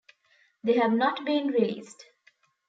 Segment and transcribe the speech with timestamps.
[0.63, 2.07] They have not been released.